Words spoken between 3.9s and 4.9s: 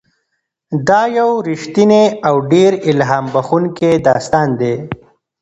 داستان دی.